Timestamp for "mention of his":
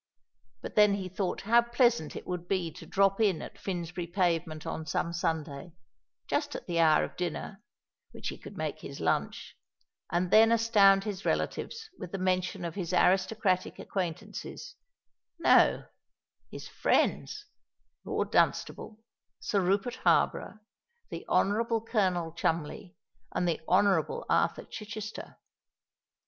12.17-12.93